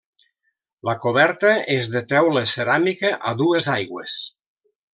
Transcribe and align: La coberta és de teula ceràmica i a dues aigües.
La 0.89 0.95
coberta 1.03 1.51
és 1.75 1.89
de 1.97 2.01
teula 2.15 2.43
ceràmica 2.55 3.13
i 3.13 3.15
a 3.33 3.35
dues 3.45 3.69
aigües. 3.77 4.17